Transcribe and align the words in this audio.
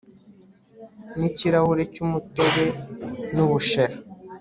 n'ikirahuri 1.19 1.83
cy'umutobe 1.93 2.65
nu 3.33 3.45
bushera 3.51 3.95